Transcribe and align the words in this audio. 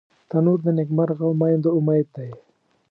تنور 0.29 0.59
د 0.63 0.67
نیکمرغه 0.77 1.27
میندو 1.39 1.69
امید 1.77 2.07
دی 2.15 2.29